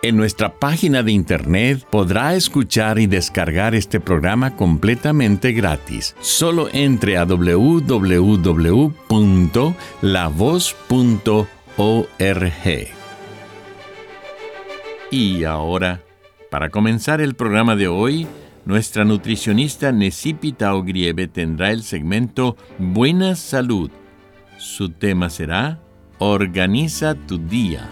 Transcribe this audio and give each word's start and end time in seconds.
En 0.00 0.16
nuestra 0.16 0.54
página 0.54 1.02
de 1.02 1.10
internet 1.10 1.84
podrá 1.90 2.36
escuchar 2.36 3.00
y 3.00 3.08
descargar 3.08 3.74
este 3.74 3.98
programa 3.98 4.54
completamente 4.54 5.50
gratis. 5.50 6.14
Solo 6.20 6.68
entre 6.72 7.16
a 7.16 7.24
www.lavoz.org. 7.24 8.08
Y 15.10 15.44
ahora, 15.44 16.02
para 16.48 16.70
comenzar 16.70 17.20
el 17.20 17.34
programa 17.34 17.74
de 17.74 17.88
hoy, 17.88 18.28
nuestra 18.66 19.04
nutricionista 19.04 19.90
Necipita 19.90 20.74
Ogrieve 20.74 21.26
tendrá 21.26 21.72
el 21.72 21.82
segmento 21.82 22.56
Buena 22.78 23.34
Salud. 23.34 23.90
Su 24.58 24.90
tema 24.90 25.28
será 25.28 25.80
Organiza 26.18 27.16
tu 27.16 27.38
día. 27.38 27.88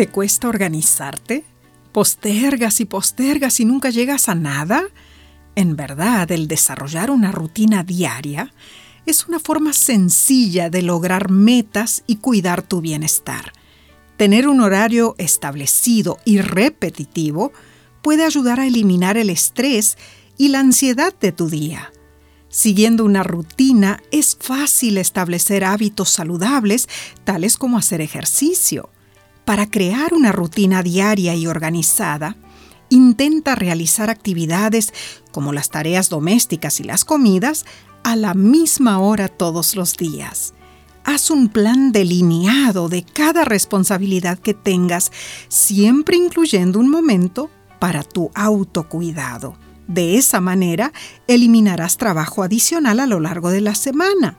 ¿Te 0.00 0.08
cuesta 0.08 0.48
organizarte? 0.48 1.44
¿Postergas 1.92 2.80
y 2.80 2.86
postergas 2.86 3.60
y 3.60 3.66
nunca 3.66 3.90
llegas 3.90 4.30
a 4.30 4.34
nada? 4.34 4.84
En 5.56 5.76
verdad, 5.76 6.32
el 6.32 6.48
desarrollar 6.48 7.10
una 7.10 7.32
rutina 7.32 7.82
diaria 7.82 8.50
es 9.04 9.28
una 9.28 9.38
forma 9.38 9.74
sencilla 9.74 10.70
de 10.70 10.80
lograr 10.80 11.30
metas 11.30 12.02
y 12.06 12.16
cuidar 12.16 12.62
tu 12.62 12.80
bienestar. 12.80 13.52
Tener 14.16 14.48
un 14.48 14.62
horario 14.62 15.16
establecido 15.18 16.16
y 16.24 16.40
repetitivo 16.40 17.52
puede 18.00 18.24
ayudar 18.24 18.58
a 18.58 18.66
eliminar 18.66 19.18
el 19.18 19.28
estrés 19.28 19.98
y 20.38 20.48
la 20.48 20.60
ansiedad 20.60 21.12
de 21.20 21.32
tu 21.32 21.50
día. 21.50 21.92
Siguiendo 22.48 23.04
una 23.04 23.22
rutina 23.22 24.02
es 24.12 24.34
fácil 24.40 24.96
establecer 24.96 25.62
hábitos 25.62 26.08
saludables, 26.08 26.88
tales 27.24 27.58
como 27.58 27.76
hacer 27.76 28.00
ejercicio 28.00 28.88
para 29.50 29.68
crear 29.68 30.14
una 30.14 30.30
rutina 30.30 30.80
diaria 30.80 31.34
y 31.34 31.48
organizada, 31.48 32.36
intenta 32.88 33.56
realizar 33.56 34.08
actividades 34.08 34.94
como 35.32 35.52
las 35.52 35.70
tareas 35.70 36.08
domésticas 36.08 36.78
y 36.78 36.84
las 36.84 37.04
comidas 37.04 37.64
a 38.04 38.14
la 38.14 38.34
misma 38.34 39.00
hora 39.00 39.26
todos 39.26 39.74
los 39.74 39.96
días. 39.96 40.54
Haz 41.02 41.32
un 41.32 41.48
plan 41.48 41.90
delineado 41.90 42.88
de 42.88 43.02
cada 43.02 43.44
responsabilidad 43.44 44.38
que 44.38 44.54
tengas, 44.54 45.10
siempre 45.48 46.16
incluyendo 46.16 46.78
un 46.78 46.88
momento 46.88 47.50
para 47.80 48.04
tu 48.04 48.30
autocuidado. 48.36 49.56
De 49.88 50.16
esa 50.16 50.40
manera, 50.40 50.92
eliminarás 51.26 51.96
trabajo 51.96 52.44
adicional 52.44 53.00
a 53.00 53.06
lo 53.08 53.18
largo 53.18 53.50
de 53.50 53.62
la 53.62 53.74
semana. 53.74 54.38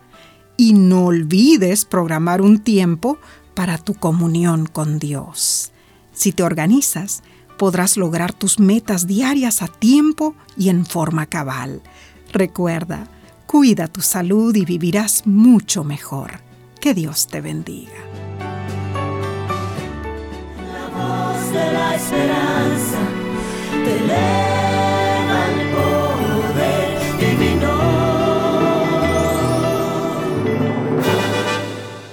Y 0.56 0.72
no 0.72 1.08
olvides 1.08 1.84
programar 1.84 2.41
un 2.41 2.59
tiempo 2.59 3.18
para 3.53 3.78
tu 3.78 3.94
comunión 3.94 4.66
con 4.66 5.00
Dios. 5.00 5.72
Si 6.13 6.31
te 6.31 6.44
organizas, 6.44 7.23
podrás 7.57 7.97
lograr 7.97 8.34
tus 8.34 8.59
metas 8.59 9.07
diarias 9.07 9.62
a 9.62 9.67
tiempo 9.67 10.35
y 10.57 10.69
en 10.69 10.85
forma 10.85 11.25
cabal. 11.25 11.81
Recuerda, 12.31 13.07
cuida 13.45 13.88
tu 13.88 14.01
salud 14.01 14.56
y 14.56 14.66
vivirás 14.66 15.28
mucho 15.28 15.84
mejor. 15.84 16.41
Que 16.79 16.94
Dios 16.94 17.28
te 17.28 17.41
bendiga. 17.41 17.91
La 20.72 20.88
voz 20.90 21.53
de 21.53 21.73
la 21.73 21.95
esperanza 21.95 23.21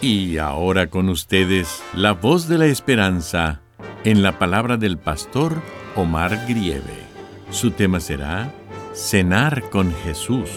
Y 0.08 0.38
ahora 0.38 0.88
con 0.88 1.10
ustedes, 1.10 1.82
la 1.92 2.12
voz 2.12 2.48
de 2.48 2.56
la 2.56 2.64
esperanza 2.64 3.60
en 4.04 4.22
la 4.22 4.38
palabra 4.38 4.78
del 4.78 4.96
pastor 4.96 5.62
Omar 5.96 6.46
Grieve. 6.48 7.04
Su 7.50 7.72
tema 7.72 8.00
será 8.00 8.54
Cenar 8.94 9.68
con 9.68 9.94
Jesús. 9.94 10.48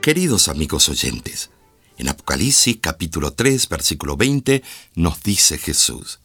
Queridos 0.00 0.48
amigos 0.48 0.88
oyentes, 0.88 1.50
en 1.96 2.08
Apocalipsis 2.08 2.78
capítulo 2.80 3.34
3 3.34 3.68
versículo 3.68 4.16
20 4.16 4.64
nos 4.96 5.22
dice 5.22 5.56
Jesús, 5.56 6.18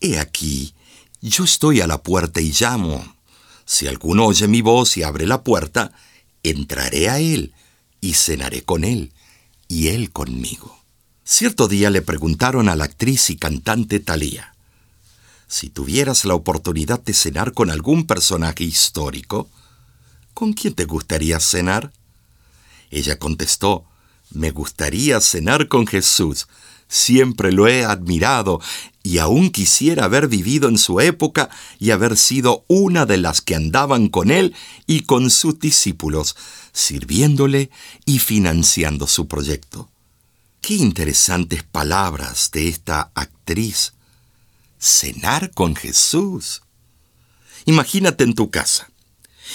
He 0.00 0.18
aquí, 0.18 0.72
yo 1.20 1.44
estoy 1.44 1.82
a 1.82 1.86
la 1.86 2.02
puerta 2.02 2.40
y 2.40 2.54
llamo. 2.58 3.04
Si 3.66 3.86
alguno 3.86 4.24
oye 4.24 4.48
mi 4.48 4.62
voz 4.62 4.96
y 4.96 5.02
abre 5.02 5.26
la 5.26 5.44
puerta, 5.44 5.92
entraré 6.50 7.08
a 7.08 7.18
él 7.18 7.54
y 8.00 8.14
cenaré 8.14 8.62
con 8.62 8.84
él, 8.84 9.12
y 9.68 9.88
él 9.88 10.10
conmigo. 10.12 10.78
Cierto 11.24 11.68
día 11.68 11.90
le 11.90 12.02
preguntaron 12.02 12.68
a 12.68 12.76
la 12.76 12.84
actriz 12.84 13.30
y 13.30 13.36
cantante 13.36 13.98
Thalía, 13.98 14.54
si 15.48 15.70
tuvieras 15.70 16.24
la 16.24 16.34
oportunidad 16.34 17.00
de 17.00 17.14
cenar 17.14 17.52
con 17.52 17.70
algún 17.70 18.06
personaje 18.06 18.64
histórico, 18.64 19.48
¿con 20.34 20.52
quién 20.52 20.74
te 20.74 20.84
gustaría 20.84 21.38
cenar? 21.38 21.92
Ella 22.90 23.18
contestó, 23.18 23.84
me 24.30 24.50
gustaría 24.50 25.20
cenar 25.20 25.68
con 25.68 25.86
Jesús, 25.86 26.46
Siempre 26.88 27.50
lo 27.50 27.66
he 27.66 27.84
admirado 27.84 28.60
y 29.02 29.18
aún 29.18 29.50
quisiera 29.50 30.04
haber 30.04 30.28
vivido 30.28 30.68
en 30.68 30.78
su 30.78 31.00
época 31.00 31.50
y 31.78 31.90
haber 31.90 32.16
sido 32.16 32.64
una 32.68 33.06
de 33.06 33.16
las 33.16 33.40
que 33.40 33.56
andaban 33.56 34.08
con 34.08 34.30
él 34.30 34.54
y 34.86 35.00
con 35.00 35.30
sus 35.30 35.58
discípulos, 35.58 36.36
sirviéndole 36.72 37.70
y 38.04 38.20
financiando 38.20 39.06
su 39.06 39.26
proyecto. 39.26 39.90
Qué 40.60 40.74
interesantes 40.74 41.64
palabras 41.64 42.50
de 42.52 42.68
esta 42.68 43.10
actriz. 43.14 43.92
Cenar 44.78 45.50
con 45.52 45.74
Jesús. 45.74 46.62
Imagínate 47.64 48.24
en 48.24 48.34
tu 48.34 48.50
casa. 48.50 48.90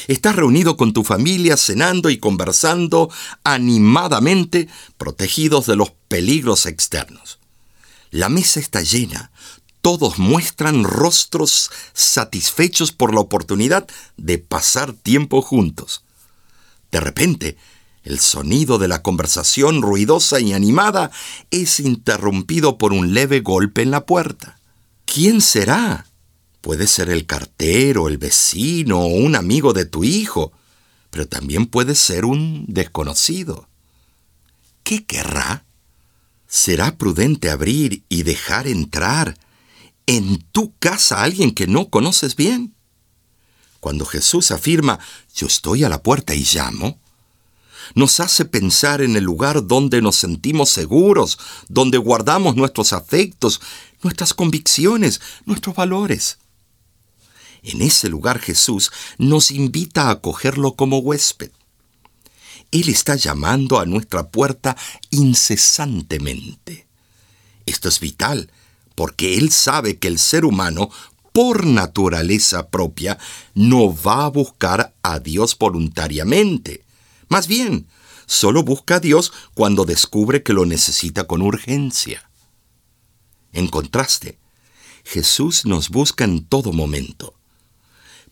Estás 0.07 0.35
reunido 0.35 0.77
con 0.77 0.93
tu 0.93 1.03
familia 1.03 1.57
cenando 1.57 2.09
y 2.09 2.17
conversando 2.17 3.09
animadamente, 3.43 4.67
protegidos 4.97 5.65
de 5.65 5.75
los 5.75 5.91
peligros 6.07 6.65
externos. 6.65 7.39
La 8.09 8.29
mesa 8.29 8.59
está 8.59 8.81
llena, 8.81 9.31
todos 9.81 10.19
muestran 10.19 10.83
rostros 10.83 11.71
satisfechos 11.93 12.91
por 12.91 13.13
la 13.13 13.21
oportunidad 13.21 13.87
de 14.17 14.37
pasar 14.37 14.93
tiempo 14.93 15.41
juntos. 15.41 16.03
De 16.91 16.99
repente, 16.99 17.57
el 18.03 18.19
sonido 18.19 18.77
de 18.77 18.87
la 18.87 19.01
conversación 19.01 19.81
ruidosa 19.81 20.39
y 20.39 20.53
animada 20.53 21.11
es 21.51 21.79
interrumpido 21.79 22.77
por 22.77 22.93
un 22.93 23.13
leve 23.13 23.41
golpe 23.41 23.81
en 23.81 23.91
la 23.91 24.05
puerta. 24.05 24.59
¿Quién 25.05 25.41
será? 25.41 26.05
Puede 26.61 26.85
ser 26.87 27.09
el 27.09 27.25
cartero, 27.25 28.07
el 28.07 28.17
vecino 28.17 28.99
o 28.99 29.07
un 29.07 29.35
amigo 29.35 29.73
de 29.73 29.85
tu 29.85 30.03
hijo, 30.03 30.51
pero 31.09 31.27
también 31.27 31.65
puede 31.65 31.95
ser 31.95 32.23
un 32.25 32.65
desconocido. 32.67 33.67
¿Qué 34.83 35.05
querrá? 35.05 35.65
¿Será 36.47 36.97
prudente 36.97 37.49
abrir 37.49 38.03
y 38.09 38.23
dejar 38.23 38.67
entrar 38.67 39.37
en 40.05 40.41
tu 40.51 40.75
casa 40.77 41.17
a 41.17 41.23
alguien 41.23 41.51
que 41.51 41.65
no 41.65 41.89
conoces 41.89 42.35
bien? 42.35 42.75
Cuando 43.79 44.05
Jesús 44.05 44.51
afirma, 44.51 44.99
yo 45.35 45.47
estoy 45.47 45.83
a 45.83 45.89
la 45.89 46.03
puerta 46.03 46.35
y 46.35 46.43
llamo, 46.43 46.99
nos 47.95 48.19
hace 48.19 48.45
pensar 48.45 49.01
en 49.01 49.15
el 49.15 49.23
lugar 49.23 49.65
donde 49.65 50.01
nos 50.01 50.15
sentimos 50.15 50.69
seguros, 50.69 51.39
donde 51.67 51.97
guardamos 51.97 52.55
nuestros 52.55 52.93
afectos, 52.93 53.59
nuestras 54.03 54.33
convicciones, 54.33 55.19
nuestros 55.45 55.75
valores. 55.75 56.37
En 57.63 57.81
ese 57.81 58.09
lugar 58.09 58.39
Jesús 58.39 58.91
nos 59.17 59.51
invita 59.51 60.07
a 60.07 60.11
acogerlo 60.11 60.75
como 60.75 60.99
huésped. 60.99 61.51
Él 62.71 62.89
está 62.89 63.15
llamando 63.15 63.79
a 63.79 63.85
nuestra 63.85 64.29
puerta 64.29 64.77
incesantemente. 65.09 66.87
Esto 67.65 67.89
es 67.89 67.99
vital, 67.99 68.49
porque 68.95 69.37
Él 69.37 69.51
sabe 69.51 69.99
que 69.99 70.07
el 70.07 70.19
ser 70.19 70.45
humano, 70.45 70.89
por 71.33 71.65
naturaleza 71.65 72.69
propia, 72.69 73.17
no 73.53 73.93
va 73.93 74.25
a 74.25 74.29
buscar 74.29 74.93
a 75.03 75.19
Dios 75.19 75.57
voluntariamente. 75.57 76.83
Más 77.27 77.47
bien, 77.47 77.87
solo 78.25 78.63
busca 78.63 78.95
a 78.95 78.99
Dios 78.99 79.31
cuando 79.53 79.85
descubre 79.85 80.43
que 80.43 80.53
lo 80.53 80.65
necesita 80.65 81.25
con 81.25 81.41
urgencia. 81.41 82.29
En 83.53 83.67
contraste, 83.67 84.39
Jesús 85.03 85.65
nos 85.65 85.89
busca 85.89 86.23
en 86.23 86.45
todo 86.45 86.71
momento, 86.71 87.33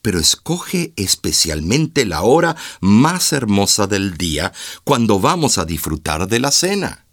pero 0.01 0.19
escoge 0.19 0.93
especialmente 0.95 2.05
la 2.05 2.21
hora 2.21 2.55
más 2.81 3.33
hermosa 3.33 3.87
del 3.87 4.17
día 4.17 4.53
cuando 4.83 5.19
vamos 5.19 5.57
a 5.57 5.65
disfrutar 5.65 6.27
de 6.27 6.39
la 6.39 6.51
cena. 6.51 7.05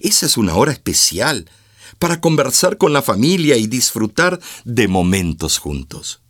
Esa 0.00 0.26
es 0.26 0.36
una 0.36 0.54
hora 0.54 0.72
especial 0.72 1.50
para 1.98 2.20
conversar 2.20 2.78
con 2.78 2.92
la 2.92 3.02
familia 3.02 3.56
y 3.56 3.66
disfrutar 3.66 4.40
de 4.64 4.88
momentos 4.88 5.58
juntos. 5.58 6.20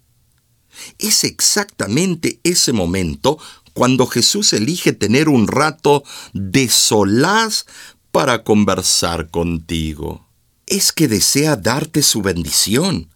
Es 0.98 1.24
exactamente 1.24 2.40
ese 2.44 2.72
momento 2.72 3.38
cuando 3.72 4.06
Jesús 4.06 4.52
elige 4.52 4.92
tener 4.92 5.28
un 5.28 5.48
rato 5.48 6.04
de 6.32 6.68
solaz 6.68 7.66
para 8.10 8.44
conversar 8.44 9.30
contigo. 9.30 10.26
Es 10.66 10.92
que 10.92 11.08
desea 11.08 11.56
darte 11.56 12.02
su 12.02 12.22
bendición. 12.22 13.08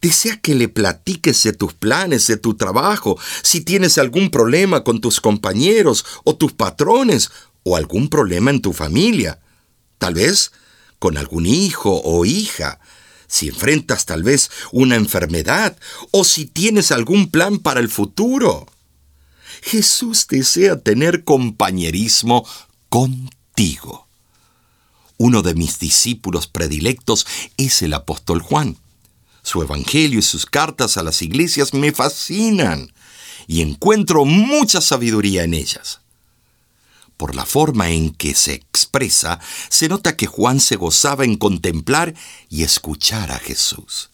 Desea 0.00 0.38
que 0.40 0.54
le 0.54 0.68
platiques 0.68 1.42
de 1.42 1.52
tus 1.52 1.74
planes, 1.74 2.26
de 2.26 2.36
tu 2.36 2.54
trabajo, 2.54 3.18
si 3.42 3.60
tienes 3.60 3.98
algún 3.98 4.30
problema 4.30 4.84
con 4.84 5.00
tus 5.00 5.20
compañeros 5.20 6.04
o 6.24 6.36
tus 6.36 6.52
patrones 6.52 7.30
o 7.62 7.76
algún 7.76 8.08
problema 8.08 8.50
en 8.50 8.60
tu 8.60 8.72
familia. 8.72 9.38
Tal 9.98 10.14
vez 10.14 10.52
con 10.98 11.16
algún 11.16 11.46
hijo 11.46 12.00
o 12.04 12.24
hija, 12.24 12.78
si 13.26 13.48
enfrentas 13.48 14.06
tal 14.06 14.22
vez 14.22 14.50
una 14.72 14.96
enfermedad 14.96 15.76
o 16.10 16.22
si 16.22 16.44
tienes 16.44 16.92
algún 16.92 17.30
plan 17.30 17.58
para 17.58 17.80
el 17.80 17.88
futuro. 17.88 18.66
Jesús 19.62 20.26
desea 20.28 20.80
tener 20.80 21.24
compañerismo 21.24 22.46
contigo. 22.88 24.06
Uno 25.16 25.42
de 25.42 25.54
mis 25.54 25.78
discípulos 25.78 26.46
predilectos 26.46 27.26
es 27.56 27.82
el 27.82 27.94
apóstol 27.94 28.42
Juan. 28.42 28.76
Su 29.42 29.62
evangelio 29.62 30.20
y 30.20 30.22
sus 30.22 30.46
cartas 30.46 30.96
a 30.96 31.02
las 31.02 31.20
iglesias 31.22 31.74
me 31.74 31.92
fascinan 31.92 32.92
y 33.46 33.60
encuentro 33.60 34.24
mucha 34.24 34.80
sabiduría 34.80 35.42
en 35.44 35.54
ellas. 35.54 36.00
Por 37.16 37.34
la 37.34 37.44
forma 37.44 37.90
en 37.90 38.10
que 38.14 38.34
se 38.34 38.54
expresa, 38.54 39.40
se 39.68 39.88
nota 39.88 40.16
que 40.16 40.26
Juan 40.26 40.60
se 40.60 40.76
gozaba 40.76 41.24
en 41.24 41.36
contemplar 41.36 42.14
y 42.48 42.62
escuchar 42.62 43.30
a 43.30 43.38
Jesús. 43.38 44.10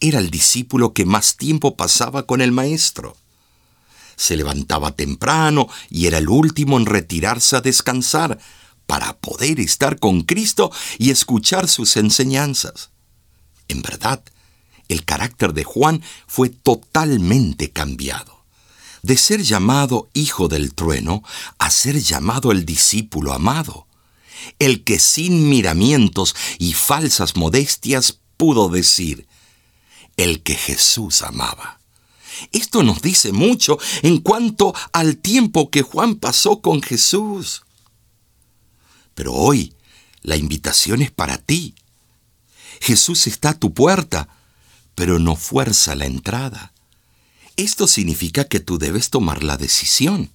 Era 0.00 0.18
el 0.18 0.30
discípulo 0.30 0.92
que 0.92 1.06
más 1.06 1.36
tiempo 1.36 1.76
pasaba 1.76 2.26
con 2.26 2.40
el 2.40 2.52
Maestro. 2.52 3.16
Se 4.16 4.36
levantaba 4.36 4.92
temprano 4.92 5.68
y 5.90 6.06
era 6.06 6.18
el 6.18 6.28
último 6.28 6.78
en 6.78 6.86
retirarse 6.86 7.56
a 7.56 7.60
descansar 7.60 8.38
para 8.86 9.16
poder 9.16 9.60
estar 9.60 9.98
con 9.98 10.22
Cristo 10.22 10.70
y 10.98 11.10
escuchar 11.10 11.68
sus 11.68 11.96
enseñanzas. 11.96 12.90
En 13.68 13.82
verdad, 13.82 14.22
el 14.88 15.04
carácter 15.04 15.52
de 15.54 15.64
Juan 15.64 16.02
fue 16.26 16.50
totalmente 16.50 17.70
cambiado 17.70 18.34
de 19.04 19.18
ser 19.18 19.42
llamado 19.42 20.08
hijo 20.14 20.48
del 20.48 20.72
trueno 20.72 21.22
a 21.58 21.70
ser 21.70 22.00
llamado 22.00 22.52
el 22.52 22.64
discípulo 22.64 23.34
amado, 23.34 23.86
el 24.58 24.82
que 24.82 24.98
sin 24.98 25.50
miramientos 25.50 26.34
y 26.58 26.72
falsas 26.72 27.36
modestias 27.36 28.18
pudo 28.38 28.70
decir, 28.70 29.26
el 30.16 30.42
que 30.42 30.54
Jesús 30.54 31.20
amaba. 31.20 31.80
Esto 32.50 32.82
nos 32.82 33.02
dice 33.02 33.32
mucho 33.32 33.78
en 34.00 34.20
cuanto 34.20 34.74
al 34.94 35.18
tiempo 35.18 35.70
que 35.70 35.82
Juan 35.82 36.14
pasó 36.14 36.62
con 36.62 36.80
Jesús. 36.80 37.62
Pero 39.14 39.34
hoy 39.34 39.74
la 40.22 40.36
invitación 40.36 41.02
es 41.02 41.10
para 41.10 41.36
ti. 41.36 41.74
Jesús 42.80 43.26
está 43.26 43.50
a 43.50 43.58
tu 43.58 43.72
puerta, 43.72 44.28
pero 44.94 45.18
no 45.18 45.36
fuerza 45.36 45.94
la 45.94 46.06
entrada. 46.06 46.72
Esto 47.56 47.86
significa 47.86 48.44
que 48.44 48.60
tú 48.60 48.78
debes 48.78 49.10
tomar 49.10 49.44
la 49.44 49.56
decisión. 49.56 50.30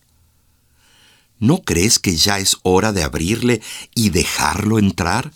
¿No 1.39 1.61
crees 1.61 1.99
que 1.99 2.15
ya 2.15 2.39
es 2.39 2.57
hora 2.63 2.91
de 2.91 3.03
abrirle 3.03 3.61
y 3.95 4.09
dejarlo 4.09 4.79
entrar? 4.79 5.31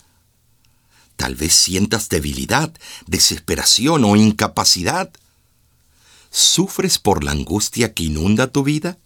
Tal 1.15 1.35
vez 1.35 1.53
sientas 1.53 2.09
debilidad, 2.09 2.73
desesperación 3.07 4.03
o 4.03 4.15
incapacidad. 4.15 5.11
¿Sufres 6.31 6.99
por 6.99 7.23
la 7.23 7.31
angustia 7.31 7.93
que 7.93 8.03
inunda 8.03 8.47
tu 8.47 8.63
vida? 8.63 8.97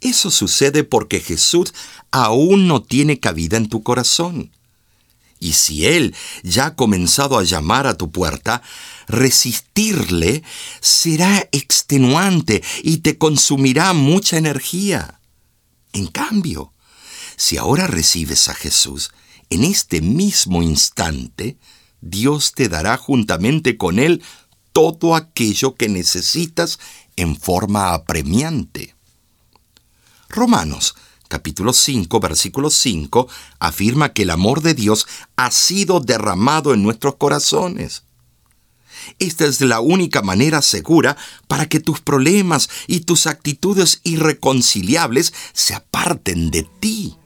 Eso 0.00 0.30
sucede 0.30 0.82
porque 0.82 1.20
Jesús 1.20 1.74
aún 2.10 2.66
no 2.66 2.82
tiene 2.82 3.20
cabida 3.20 3.56
en 3.56 3.68
tu 3.68 3.82
corazón. 3.82 4.50
Y 5.40 5.54
si 5.54 5.86
Él 5.86 6.14
ya 6.42 6.66
ha 6.66 6.76
comenzado 6.76 7.38
a 7.38 7.44
llamar 7.44 7.86
a 7.86 7.96
tu 7.96 8.12
puerta, 8.12 8.62
resistirle 9.08 10.44
será 10.80 11.48
extenuante 11.50 12.62
y 12.82 12.98
te 12.98 13.16
consumirá 13.16 13.94
mucha 13.94 14.36
energía. 14.36 15.18
En 15.94 16.06
cambio, 16.08 16.74
si 17.36 17.56
ahora 17.56 17.86
recibes 17.86 18.50
a 18.50 18.54
Jesús, 18.54 19.12
en 19.48 19.64
este 19.64 20.02
mismo 20.02 20.62
instante, 20.62 21.56
Dios 22.02 22.52
te 22.52 22.68
dará 22.68 22.98
juntamente 22.98 23.78
con 23.78 23.98
Él 23.98 24.22
todo 24.72 25.16
aquello 25.16 25.74
que 25.74 25.88
necesitas 25.88 26.78
en 27.16 27.34
forma 27.34 27.94
apremiante. 27.94 28.94
Romanos 30.28 30.94
capítulo 31.30 31.72
5, 31.72 32.18
versículo 32.18 32.70
5, 32.70 33.28
afirma 33.60 34.12
que 34.12 34.22
el 34.22 34.30
amor 34.30 34.62
de 34.62 34.74
Dios 34.74 35.06
ha 35.36 35.52
sido 35.52 36.00
derramado 36.00 36.74
en 36.74 36.82
nuestros 36.82 37.14
corazones. 37.14 38.02
Esta 39.20 39.46
es 39.46 39.60
la 39.60 39.80
única 39.80 40.22
manera 40.22 40.60
segura 40.60 41.16
para 41.46 41.68
que 41.68 41.78
tus 41.78 42.00
problemas 42.00 42.68
y 42.88 43.00
tus 43.00 43.28
actitudes 43.28 44.00
irreconciliables 44.02 45.32
se 45.52 45.74
aparten 45.74 46.50
de 46.50 46.64
ti. 46.80 47.16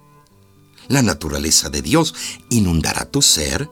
La 0.87 1.01
naturaleza 1.01 1.71
de 1.71 1.81
Dios 1.81 2.15
inundará 2.51 3.07
tu 3.07 3.23
ser 3.23 3.71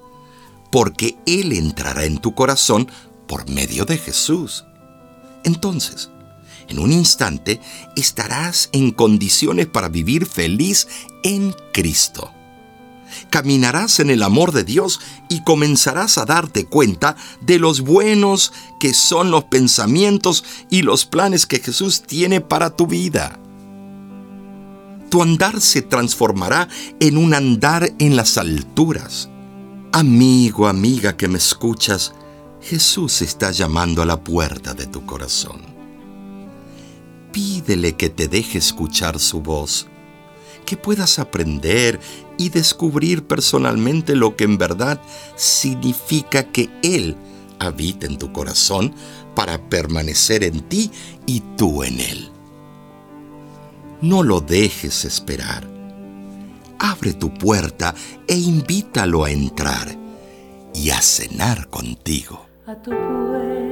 porque 0.73 1.18
Él 1.26 1.52
entrará 1.52 2.07
en 2.07 2.18
tu 2.18 2.35
corazón 2.35 2.90
por 3.28 3.50
medio 3.50 3.85
de 3.85 3.99
Jesús. 3.99 4.64
Entonces, 5.45 6.09
en 6.68 6.78
un 6.78 6.92
instante 6.92 7.61
estarás 7.97 8.68
en 8.73 8.90
condiciones 8.90 9.66
para 9.66 9.88
vivir 9.88 10.26
feliz 10.26 10.88
en 11.23 11.54
Cristo. 11.73 12.32
Caminarás 13.30 14.00
en 14.00 14.11
el 14.11 14.23
amor 14.23 14.52
de 14.52 14.64
Dios 14.64 15.00
y 15.28 15.42
comenzarás 15.42 16.18
a 16.18 16.25
darte 16.25 16.66
cuenta 16.66 17.16
de 17.40 17.59
los 17.59 17.82
buenos 17.82 18.52
que 18.80 18.94
son 18.94 19.30
los 19.30 19.44
pensamientos 19.44 20.44
y 20.71 20.82
los 20.82 21.04
planes 21.04 21.47
que 21.47 21.59
Jesús 21.59 22.02
tiene 22.02 22.40
para 22.40 22.75
tu 22.75 22.87
vida. 22.87 23.38
Tu 25.11 25.23
andar 25.23 25.61
se 25.61 25.82
transformará 25.82 26.68
en 27.00 27.18
un 27.18 27.35
andar 27.35 27.92
en 27.99 28.16
las 28.16 28.38
alturas. 28.38 29.28
Amigo, 29.92 30.68
amiga 30.68 31.18
que 31.18 31.28
me 31.28 31.37
escuchas, 31.37 32.14
Jesús 32.62 33.21
está 33.21 33.50
llamando 33.50 34.00
a 34.00 34.06
la 34.06 34.25
puerta 34.25 34.73
de 34.73 34.87
tu 34.87 35.04
corazón 35.04 35.72
pídele 37.33 37.95
que 37.95 38.09
te 38.09 38.29
deje 38.29 38.59
escuchar 38.59 39.19
su 39.19 39.41
voz, 39.41 39.87
que 40.65 40.77
puedas 40.77 41.19
aprender 41.19 41.99
y 42.39 42.51
descubrir 42.51 43.25
personalmente 43.27 44.15
lo 44.15 44.37
que 44.37 44.45
en 44.45 44.59
verdad 44.59 45.01
significa 45.37 46.45
que 46.45 46.71
Él 46.83 47.17
habita 47.59 48.07
en 48.07 48.19
tu 48.19 48.33
corazón 48.33 48.95
para 49.35 49.59
permanecer 49.69 50.45
en 50.45 50.61
ti 50.61 50.91
y 51.27 51.41
tú 51.57 51.83
en 51.83 52.01
Él. 52.01 52.31
No 54.01 54.23
lo 54.23 54.41
dejes 54.41 55.05
esperar. 55.05 55.69
Abre 56.79 57.12
tu 57.12 57.33
puerta 57.33 57.95
e 58.27 58.37
invítalo 58.37 59.25
a 59.25 59.31
entrar 59.31 59.97
y 60.75 60.91
a 60.91 61.01
cenar 61.01 61.69
contigo. 61.69 62.47
A 62.67 62.75
tu 62.75 62.91
puerta, 62.91 63.72